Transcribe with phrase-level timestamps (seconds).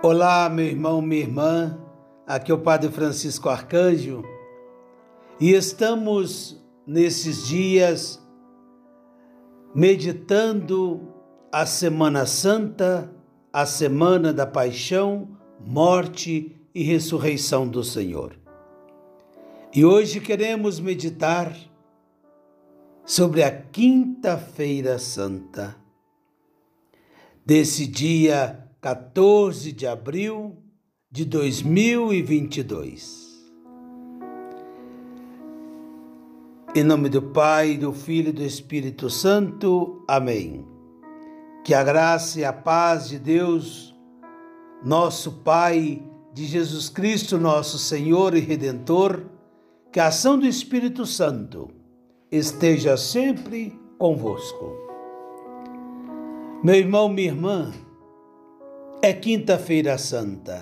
[0.00, 1.76] Olá, meu irmão, minha irmã.
[2.24, 4.22] Aqui é o Padre Francisco Arcanjo
[5.40, 8.22] e estamos nesses dias
[9.74, 11.00] meditando
[11.50, 13.12] a Semana Santa,
[13.52, 18.38] a semana da paixão, morte e ressurreição do Senhor.
[19.74, 21.52] E hoje queremos meditar
[23.04, 25.74] sobre a Quinta-feira Santa,
[27.44, 30.56] desse dia 14 de abril
[31.10, 33.26] de 2022.
[36.76, 40.04] Em nome do Pai, do Filho e do Espírito Santo.
[40.06, 40.64] Amém.
[41.64, 43.92] Que a graça e a paz de Deus,
[44.84, 46.00] nosso Pai,
[46.32, 49.24] de Jesus Cristo, nosso Senhor e Redentor,
[49.92, 51.68] que a ação do Espírito Santo
[52.30, 54.72] esteja sempre convosco.
[56.62, 57.72] Meu irmão, minha irmã,
[59.00, 60.60] é Quinta-feira Santa.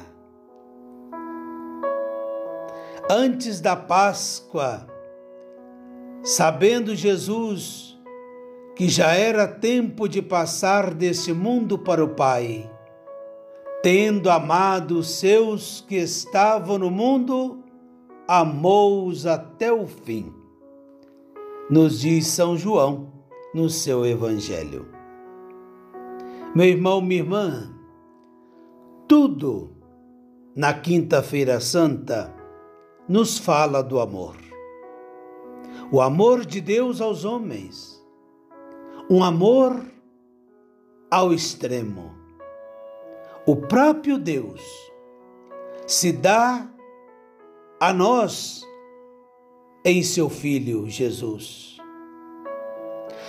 [3.08, 4.86] Antes da Páscoa,
[6.22, 7.98] sabendo Jesus
[8.74, 12.70] que já era tempo de passar desse mundo para o Pai,
[13.82, 17.64] tendo amado os seus que estavam no mundo,
[18.28, 20.30] amou-os até o fim.
[21.70, 23.10] Nos diz São João
[23.54, 24.86] no seu Evangelho.
[26.54, 27.75] Meu irmão, minha irmã,
[29.08, 29.70] tudo
[30.54, 32.34] na Quinta-feira Santa
[33.08, 34.36] nos fala do amor.
[35.92, 38.04] O amor de Deus aos homens,
[39.08, 39.84] um amor
[41.10, 42.14] ao extremo.
[43.46, 44.60] O próprio Deus
[45.86, 46.68] se dá
[47.78, 48.66] a nós
[49.84, 51.76] em seu Filho Jesus.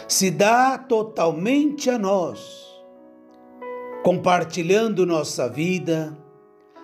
[0.07, 2.66] Se dá totalmente a nós
[4.07, 6.17] compartilhando nossa vida,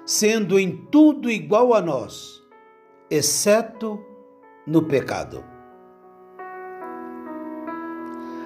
[0.06, 2.44] sendo em tudo igual a nós,
[3.10, 3.98] exceto
[4.68, 5.42] no pecado.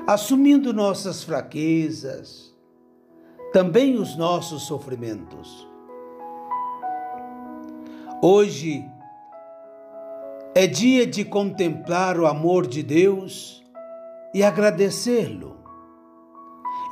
[0.05, 2.55] Assumindo nossas fraquezas,
[3.51, 5.67] também os nossos sofrimentos.
[8.21, 8.85] Hoje
[10.53, 13.65] é dia de contemplar o amor de Deus
[14.35, 15.57] e agradecê-lo,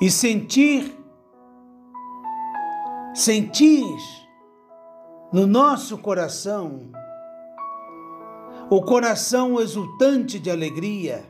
[0.02, 1.05] e sentir
[3.16, 3.96] sentir
[5.32, 6.92] no nosso coração
[8.70, 11.24] o coração exultante de alegria,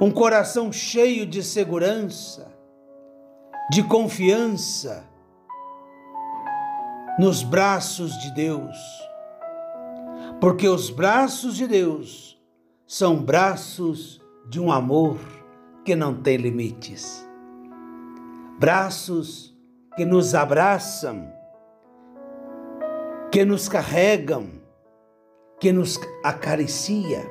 [0.00, 2.50] um coração cheio de segurança,
[3.70, 5.06] de confiança
[7.18, 8.76] nos braços de Deus.
[10.40, 12.40] Porque os braços de Deus
[12.86, 14.18] são braços
[14.48, 15.18] de um amor
[15.84, 17.26] que não tem limites.
[18.58, 19.57] Braços
[19.98, 21.28] que nos abraçam,
[23.32, 24.48] que nos carregam,
[25.58, 27.28] que nos acaricia.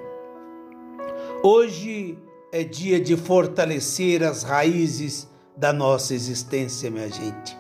[1.41, 2.19] Hoje
[2.51, 7.57] é dia de fortalecer as raízes da nossa existência, minha gente.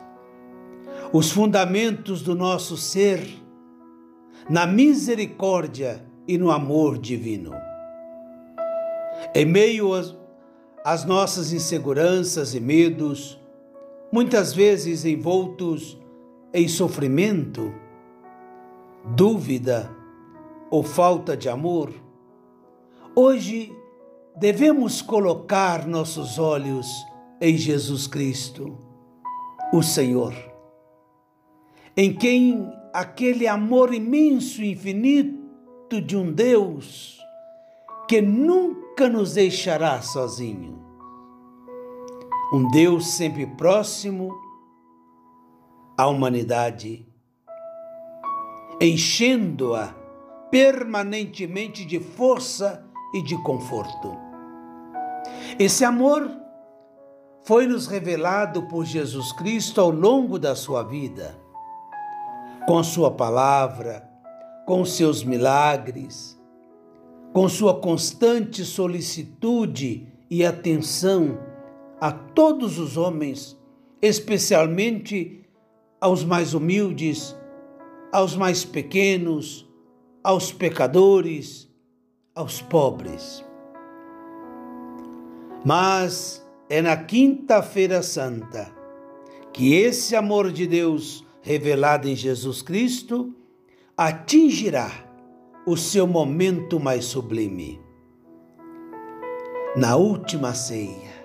[1.13, 3.25] Os fundamentos do nosso ser
[4.49, 7.53] na misericórdia e no amor divino.
[9.33, 9.93] Em meio
[10.83, 13.39] às, nossas inseguranças e medos,
[14.11, 15.97] muitas vezes envoltos
[16.53, 17.73] em sofrimento,
[19.15, 19.91] dúvida
[20.69, 21.93] ou falta de amor,
[23.15, 23.73] hoje
[24.35, 26.87] devemos colocar nossos olhos
[27.41, 28.77] em Jesus Cristo,
[29.73, 30.33] o Senhor,
[31.95, 37.19] em quem aquele amor imenso e infinito de um Deus
[38.07, 40.86] que nunca nos deixará sozinhos
[42.51, 44.33] um Deus sempre próximo
[45.97, 47.05] à humanidade,
[48.79, 49.93] enchendo-a
[50.49, 54.15] permanentemente de força e de conforto.
[55.59, 56.31] Esse amor
[57.43, 61.37] foi nos revelado por Jesus Cristo ao longo da sua vida,
[62.65, 64.09] com Sua palavra,
[64.65, 66.39] com seus milagres,
[67.33, 71.46] com Sua constante solicitude e atenção
[71.99, 73.57] a todos os homens,
[74.01, 75.41] especialmente
[75.99, 77.35] aos mais humildes,
[78.11, 79.67] aos mais pequenos,
[80.23, 81.67] aos pecadores,
[82.35, 83.43] aos pobres.
[85.65, 88.71] Mas é na Quinta-feira Santa
[89.51, 93.33] que esse amor de Deus revelado em Jesus Cristo
[93.97, 94.91] atingirá
[95.65, 97.81] o seu momento mais sublime.
[99.75, 101.16] Na última ceia,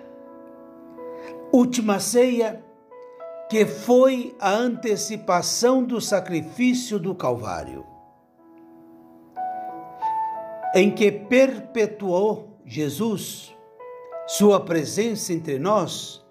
[1.53, 2.65] última ceia
[3.47, 7.85] que foi a antecipação do sacrifício do Calvário,
[10.73, 13.55] em que perpetuou Jesus
[14.25, 16.25] sua presença entre nós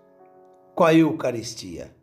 [0.74, 1.94] com a Eucaristia.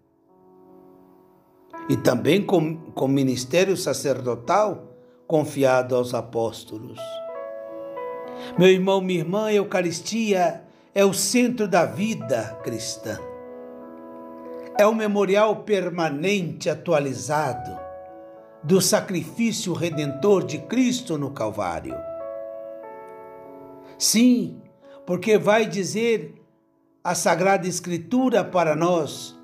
[1.90, 4.94] E também com, com o ministério sacerdotal
[5.28, 7.00] confiado aos apóstolos.
[8.58, 10.69] Meu irmão, minha irmã, a Eucaristia
[11.00, 13.18] é o centro da vida cristã.
[14.78, 17.80] É o memorial permanente atualizado
[18.62, 21.96] do sacrifício redentor de Cristo no Calvário.
[23.98, 24.62] Sim,
[25.06, 26.36] porque vai dizer
[27.02, 29.40] a Sagrada Escritura para nós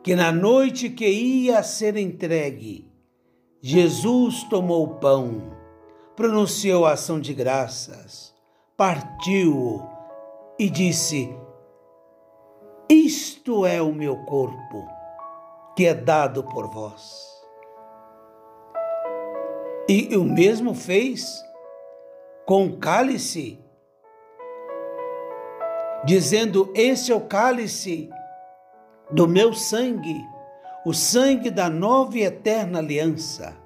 [0.00, 2.88] que na noite que ia ser entregue,
[3.60, 5.42] Jesus tomou o pão,
[6.14, 8.32] pronunciou a ação de graças,
[8.76, 9.93] partiu-o
[10.58, 11.34] e disse:
[12.88, 14.86] Isto é o meu corpo,
[15.76, 17.24] que é dado por vós.
[19.88, 21.42] E o mesmo fez
[22.46, 23.58] com o cálice,
[26.04, 28.08] dizendo: Esse é o cálice
[29.10, 30.24] do meu sangue,
[30.86, 33.63] o sangue da nova e eterna aliança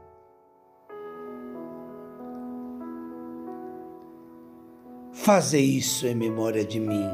[5.29, 7.07] Faze isso em memória de mim.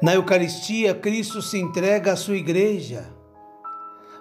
[0.00, 3.12] Na Eucaristia, Cristo se entrega à sua igreja,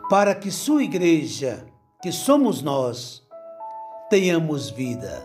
[0.10, 1.64] para que sua igreja,
[2.02, 3.22] que somos nós,
[4.10, 5.24] tenhamos vida.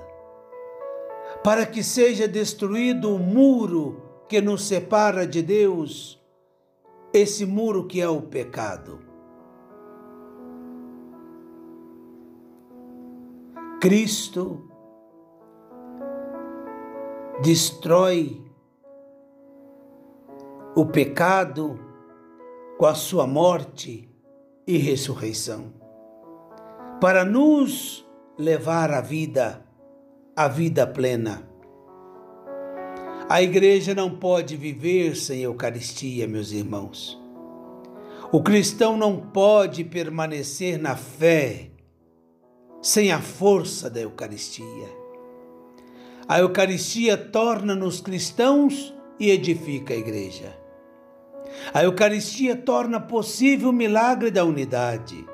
[1.42, 6.22] Para que seja destruído o muro que nos separa de Deus,
[7.10, 9.00] esse muro que é o pecado.
[13.80, 14.75] Cristo
[17.42, 18.40] destrói
[20.74, 21.78] o pecado
[22.78, 24.08] com a sua morte
[24.66, 25.72] e ressurreição,
[27.00, 28.06] para nos
[28.38, 29.64] levar à vida,
[30.34, 31.48] à vida plena.
[33.28, 37.20] A igreja não pode viver sem Eucaristia, meus irmãos.
[38.32, 41.70] O cristão não pode permanecer na fé
[42.80, 45.05] sem a força da Eucaristia.
[46.28, 50.56] A Eucaristia torna-nos cristãos e edifica a igreja.
[51.72, 55.24] A Eucaristia torna possível o milagre da unidade,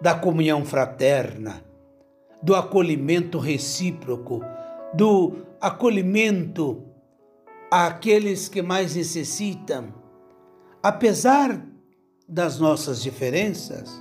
[0.00, 1.64] da comunhão fraterna,
[2.40, 4.40] do acolhimento recíproco,
[4.94, 6.84] do acolhimento
[7.68, 9.92] àqueles que mais necessitam,
[10.80, 11.60] apesar
[12.28, 14.00] das nossas diferenças.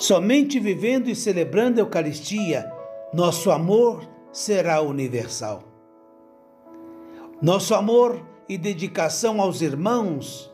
[0.00, 2.68] Somente vivendo e celebrando a Eucaristia,
[3.12, 5.62] nosso amor será universal.
[7.40, 10.52] Nosso amor e dedicação aos irmãos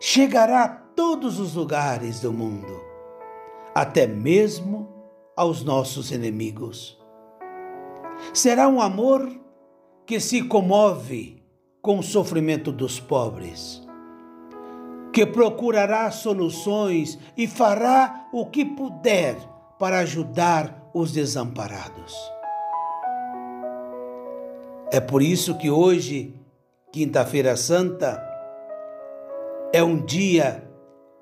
[0.00, 2.80] chegará a todos os lugares do mundo,
[3.74, 4.88] até mesmo
[5.36, 6.98] aos nossos inimigos.
[8.32, 9.30] Será um amor
[10.06, 11.44] que se comove
[11.82, 13.86] com o sofrimento dos pobres,
[15.12, 19.36] que procurará soluções e fará o que puder
[19.78, 22.35] para ajudar os desamparados.
[24.90, 26.34] É por isso que hoje,
[26.92, 28.22] Quinta-feira Santa,
[29.72, 30.66] é um dia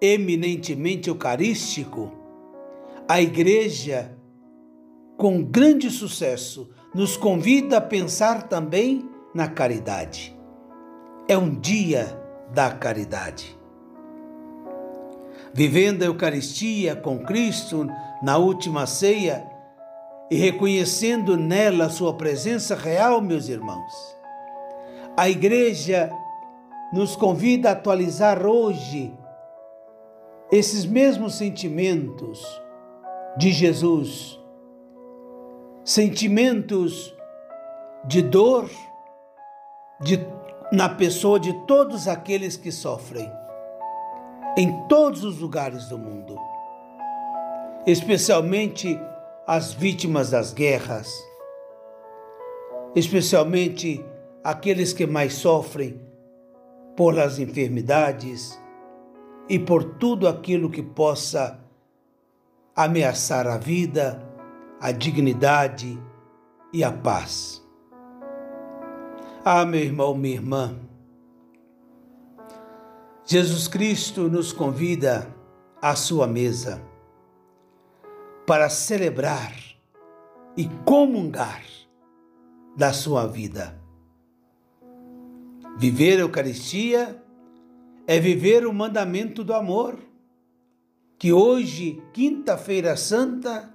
[0.00, 2.12] eminentemente eucarístico.
[3.08, 4.14] A Igreja,
[5.16, 10.36] com grande sucesso, nos convida a pensar também na caridade.
[11.26, 12.20] É um dia
[12.52, 13.58] da caridade.
[15.54, 17.86] Vivendo a Eucaristia com Cristo
[18.22, 19.53] na última ceia,
[20.30, 23.92] e reconhecendo nela sua presença real, meus irmãos.
[25.16, 26.10] A igreja
[26.92, 29.12] nos convida a atualizar hoje
[30.50, 32.62] esses mesmos sentimentos
[33.36, 34.40] de Jesus,
[35.84, 37.14] sentimentos
[38.06, 38.70] de dor
[40.00, 40.24] de,
[40.72, 43.30] na pessoa de todos aqueles que sofrem,
[44.56, 46.38] em todos os lugares do mundo,
[47.86, 48.98] especialmente
[49.46, 51.12] as vítimas das guerras,
[52.94, 54.04] especialmente
[54.42, 56.00] aqueles que mais sofrem
[56.96, 58.58] por as enfermidades
[59.48, 61.60] e por tudo aquilo que possa
[62.74, 64.26] ameaçar a vida,
[64.80, 66.00] a dignidade
[66.72, 67.62] e a paz.
[69.44, 70.74] Ah, meu irmão, minha irmã,
[73.26, 75.28] Jesus Cristo nos convida
[75.82, 76.93] à sua mesa
[78.46, 79.54] para celebrar
[80.56, 81.64] e comungar
[82.76, 83.80] da sua vida.
[85.76, 87.22] Viver a Eucaristia
[88.06, 89.98] é viver o mandamento do amor,
[91.18, 93.74] que hoje, Quinta-feira Santa,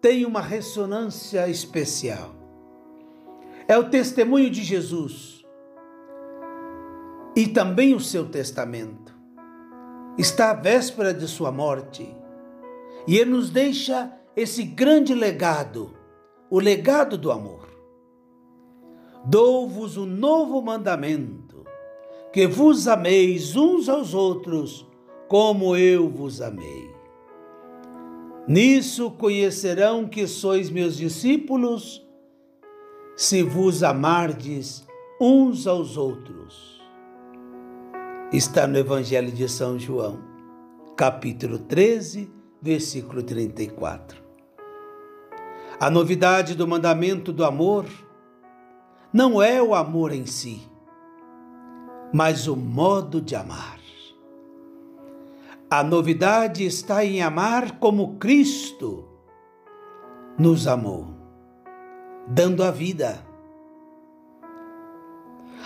[0.00, 2.34] tem uma ressonância especial.
[3.66, 5.44] É o testemunho de Jesus
[7.34, 9.14] e também o seu testamento.
[10.18, 12.19] Está à véspera de sua morte
[13.06, 15.94] e ele nos deixa esse grande legado,
[16.50, 17.68] o legado do amor.
[19.24, 21.64] Dou-vos um novo mandamento,
[22.32, 24.86] que vos ameis uns aos outros,
[25.28, 26.90] como eu vos amei.
[28.48, 32.04] Nisso conhecerão que sois meus discípulos,
[33.14, 34.86] se vos amardes
[35.20, 36.80] uns aos outros.
[38.32, 40.18] Está no Evangelho de São João,
[40.96, 44.22] capítulo 13, versículo 34.
[45.78, 47.86] A novidade do mandamento do amor
[49.12, 50.60] não é o amor em si,
[52.12, 53.80] mas o modo de amar.
[55.70, 59.08] A novidade está em amar como Cristo
[60.36, 61.14] nos amou,
[62.26, 63.24] dando a vida.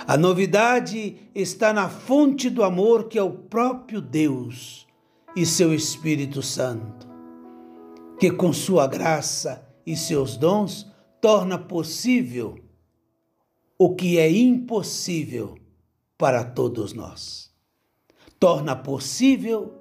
[0.06, 4.83] A novidade está na fonte do amor que é o próprio Deus
[5.36, 7.08] e seu Espírito Santo,
[8.18, 12.58] que com sua graça e seus dons torna possível
[13.78, 15.56] o que é impossível
[16.16, 17.52] para todos nós.
[18.38, 19.74] Torna possível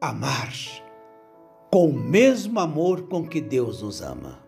[0.00, 0.52] amar
[1.70, 4.40] com o mesmo amor com que Deus nos ama.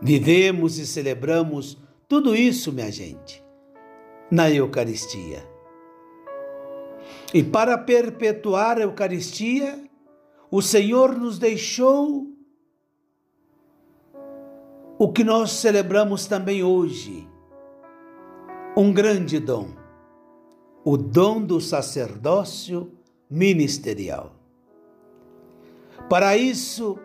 [0.00, 1.78] Vivemos e celebramos
[2.08, 3.42] tudo isso, minha gente,
[4.30, 5.55] na Eucaristia.
[7.34, 9.82] E para perpetuar a Eucaristia,
[10.50, 12.26] o Senhor nos deixou
[14.98, 17.28] o que nós celebramos também hoje,
[18.76, 19.86] um grande dom
[20.88, 22.92] o dom do sacerdócio
[23.28, 24.36] ministerial.
[26.08, 26.96] Para isso,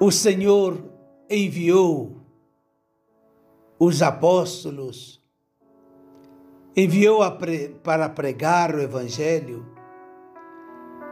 [0.00, 0.80] o Senhor
[1.28, 2.18] enviou
[3.80, 5.19] os apóstolos,
[6.76, 7.20] enviou
[7.82, 9.66] para pregar o Evangelho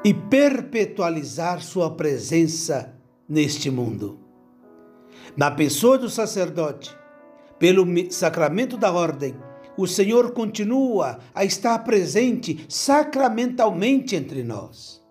[0.05, 2.95] e perpetualizar sua presença
[3.29, 4.21] neste mundo.
[5.37, 6.97] Na pessoa do sacerdote,
[7.59, 9.35] pelo sacramento da ordem,
[9.77, 15.05] o Senhor continua a estar presente sacramentalmente entre nós.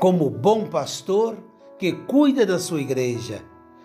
[0.00, 1.36] Como bom pastor
[1.78, 3.42] que cuida da sua igreja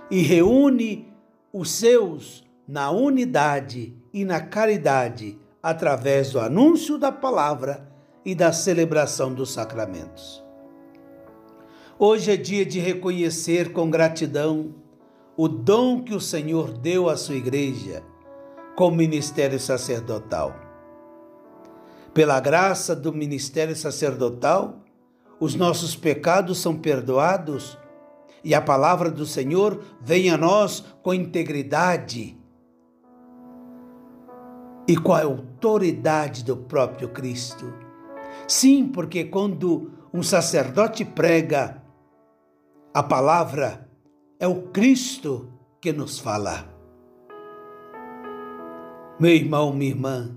[0.10, 1.12] e reúne
[1.54, 7.88] os seus na unidade e na caridade através do anúncio da palavra
[8.26, 10.44] e da celebração dos sacramentos.
[11.98, 14.74] Hoje é dia de reconhecer com gratidão
[15.38, 18.04] o dom que o Senhor deu à sua igreja
[18.76, 20.56] com o ministério sacerdotal.
[22.14, 24.82] Pela graça do ministério sacerdotal,
[25.40, 27.78] os nossos pecados são perdoados
[28.44, 32.41] e a palavra do Senhor vem a nós com integridade
[34.88, 37.74] e com a autoridade do próprio Cristo.
[38.48, 41.82] Sim, porque quando um sacerdote prega
[42.94, 43.90] a palavra,
[44.40, 46.72] é o Cristo que nos fala
[49.22, 50.36] meu irmão, minha irmã.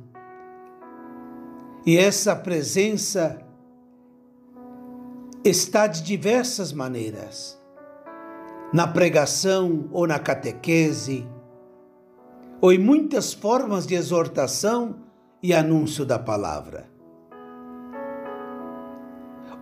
[1.86, 3.40] E essa presença
[5.42, 7.58] está de diversas maneiras,
[8.74, 11.26] na pregação ou na catequese,
[12.60, 14.96] ou em muitas formas de exortação
[15.42, 16.90] e anúncio da palavra.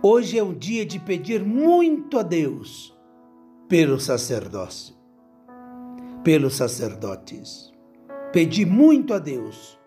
[0.01, 2.97] Hoje é um dia de pedir muito a Deus
[3.67, 4.95] pelo sacerdócio,
[6.23, 7.73] pelos sacerdotes
[8.33, 9.79] pedi muito a Deus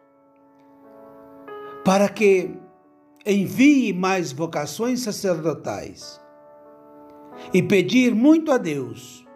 [1.84, 2.56] para que
[3.26, 6.20] envie mais vocações sacerdotais
[7.52, 9.26] e pedir muito a Deus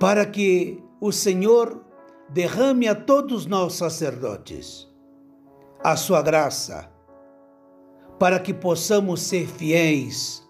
[0.00, 1.81] para que o Senhor
[2.32, 4.88] derrame a todos nós sacerdotes
[5.84, 6.90] a sua graça,
[8.18, 10.48] para que possamos ser fiéis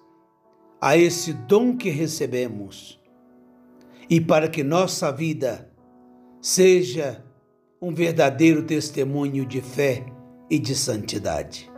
[0.80, 3.00] a esse dom que recebemos
[4.10, 5.70] e para que nossa vida
[6.40, 7.24] seja
[7.80, 10.04] um verdadeiro testemunho de fé
[10.50, 11.72] e de santidade.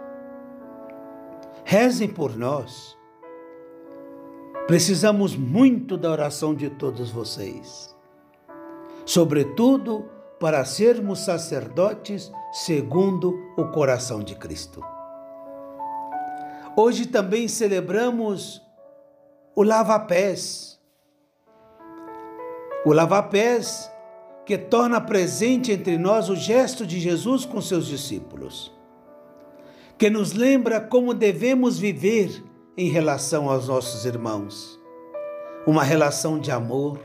[1.65, 2.99] Rezem por nós.
[4.67, 7.94] Precisamos muito da oração de todos vocês,
[9.05, 10.09] sobretudo
[10.41, 14.85] para sermos sacerdotes segundo o coração de Cristo.
[16.77, 18.61] Hoje também celebramos
[19.55, 20.81] o lava-pés.
[22.85, 23.91] O lava-pés
[24.45, 28.73] que torna presente entre nós o gesto de Jesus com seus discípulos,
[29.97, 32.45] que nos lembra como devemos viver
[32.77, 34.79] em relação aos nossos irmãos.
[35.67, 36.99] Uma relação de amor,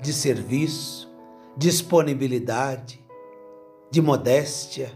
[0.00, 1.13] de serviço,
[1.56, 3.02] disponibilidade,
[3.90, 4.90] de modéstia.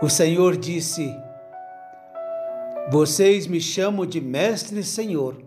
[0.00, 1.14] O Senhor disse:
[2.90, 5.44] Vocês me chamam de Mestre e Senhor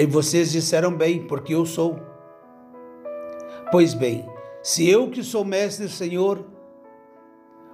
[0.00, 2.00] e vocês disseram bem, porque eu sou.
[3.70, 4.26] Pois bem,
[4.62, 6.42] se eu que sou mestre e Senhor,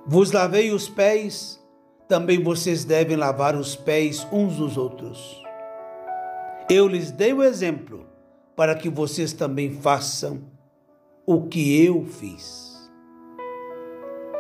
[0.04, 1.64] vos lavei os pés,
[2.08, 5.40] também vocês devem lavar os pés uns dos outros.
[6.68, 8.04] Eu lhes dei o exemplo
[8.56, 10.42] para que vocês também façam
[11.26, 12.90] o que eu fiz.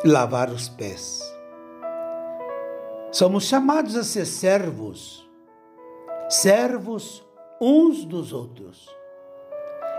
[0.04, 1.22] Lavar os pés.
[3.12, 5.28] Somos chamados a ser servos,
[6.28, 7.24] servos
[7.60, 8.88] uns dos outros.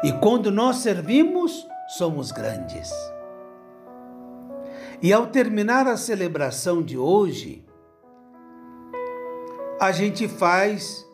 [0.03, 1.65] E quando nós servimos,
[1.97, 2.91] somos grandes.
[5.01, 7.63] E ao terminar a celebração de hoje,
[9.79, 11.05] a gente faz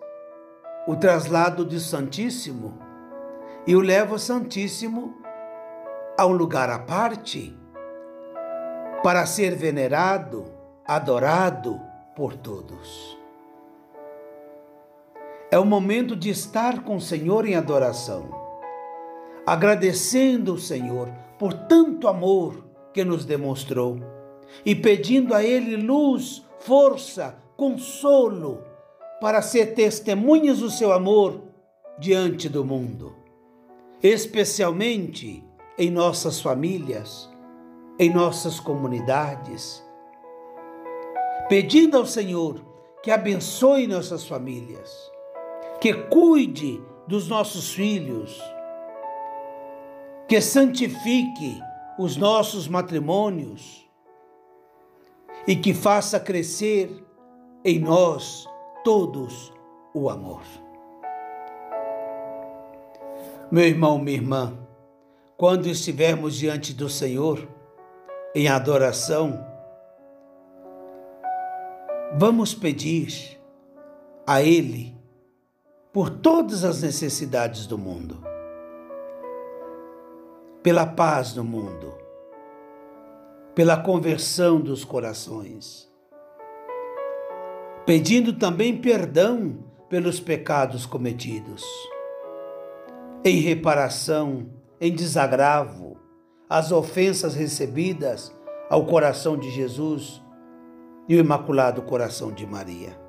[0.88, 2.77] o traslado do Santíssimo
[3.65, 5.15] e o leva Santíssimo
[6.17, 7.58] a um lugar à parte
[9.03, 10.46] para ser venerado,
[10.86, 11.79] adorado
[12.15, 13.17] por todos.
[15.51, 18.29] É o momento de estar com o Senhor em adoração,
[19.46, 24.00] agradecendo o Senhor por tanto amor que nos demonstrou
[24.65, 28.63] e pedindo a Ele luz, força, consolo
[29.20, 31.41] para ser testemunhas do seu amor
[31.98, 33.15] diante do mundo,
[34.03, 35.43] especialmente
[35.77, 37.29] em nossas famílias,
[37.98, 39.81] em nossas comunidades.
[41.48, 42.63] Pedindo ao Senhor
[43.01, 45.13] que abençoe nossas famílias
[45.83, 48.41] que cuide dos nossos filhos,
[50.29, 51.62] que santifique
[52.00, 53.86] os nossos matrimônios
[55.45, 57.05] e que faça crescer
[57.66, 58.48] em nós
[58.85, 59.51] todos
[59.94, 60.63] o amor.
[63.53, 64.57] Meu irmão, minha irmã,
[65.37, 67.48] quando estivermos diante do Senhor
[68.33, 69.46] em adoração,
[72.18, 73.39] vamos pedir
[74.25, 74.98] a Ele
[75.94, 78.24] por todas as necessidades do mundo,
[80.63, 81.94] pela paz no mundo,
[83.53, 85.87] pela conversão dos corações,
[87.85, 91.63] pedindo também perdão pelos pecados cometidos,
[93.24, 95.98] em reparação, em desagravo,
[96.50, 98.36] as ofensas recebidas
[98.70, 100.22] ao coração de Jesus
[101.07, 103.00] e o Imaculado Coração de Maria.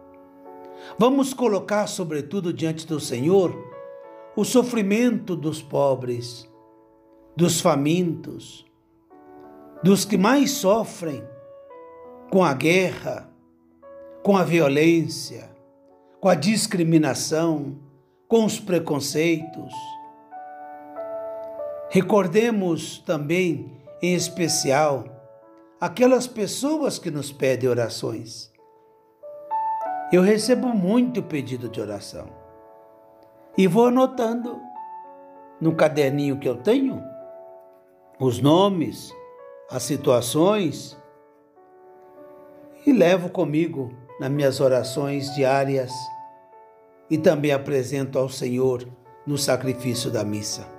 [0.99, 3.55] Vamos colocar, sobretudo, diante do Senhor
[4.37, 6.49] o sofrimento dos pobres,
[7.37, 8.65] dos famintos,
[9.83, 11.23] dos que mais sofrem
[12.31, 13.31] com a guerra,
[14.23, 15.51] com a violência,
[16.21, 17.79] com a discriminação,
[18.27, 19.73] com os preconceitos.
[21.95, 25.05] Recordemos também, em especial,
[25.81, 28.53] aquelas pessoas que nos pedem orações
[30.13, 32.27] eu recebo muito pedido de oração
[33.57, 34.61] e vou anotando
[35.61, 37.01] no caderninho que eu tenho
[38.19, 39.15] os nomes,
[39.71, 41.01] as situações
[42.85, 45.93] e levo comigo nas minhas orações diárias
[47.09, 48.85] e também apresento ao Senhor
[49.25, 50.74] no sacrifício da missa.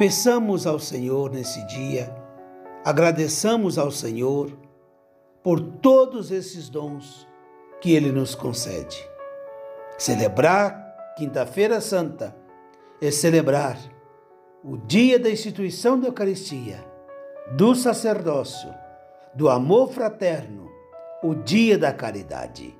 [0.00, 2.10] Peçamos ao Senhor nesse dia,
[2.82, 4.50] agradeçamos ao Senhor
[5.42, 7.28] por todos esses dons
[7.82, 9.06] que Ele nos concede.
[9.98, 12.34] Celebrar Quinta-feira Santa
[12.98, 13.76] é celebrar
[14.64, 16.82] o dia da instituição da Eucaristia,
[17.54, 18.74] do sacerdócio,
[19.34, 20.70] do amor fraterno,
[21.22, 22.74] o dia da caridade.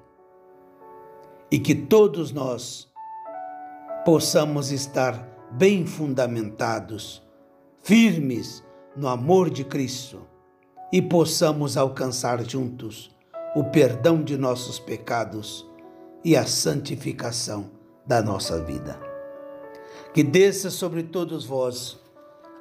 [1.50, 2.90] E que todos nós
[4.06, 7.22] possamos estar bem fundamentados,
[7.82, 8.62] firmes
[8.96, 10.26] no amor de Cristo
[10.92, 13.10] e possamos alcançar juntos
[13.54, 15.66] o perdão de nossos pecados
[16.24, 17.70] e a santificação
[18.06, 18.98] da nossa vida.
[20.12, 21.98] Que desça sobre todos vós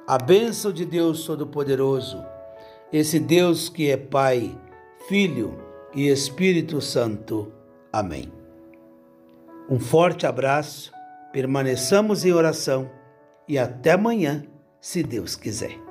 [0.06, 2.24] a bênção de Deus Todo-Poderoso,
[2.92, 4.56] esse Deus que é Pai,
[5.08, 5.58] Filho
[5.94, 7.52] e Espírito Santo.
[7.92, 8.32] Amém.
[9.68, 10.92] Um forte abraço,
[11.32, 12.90] permaneçamos em oração
[13.48, 14.44] e até amanhã,
[14.80, 15.89] se Deus quiser.